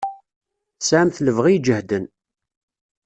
[0.79, 2.05] Tesɛamt lebɣi ijehden.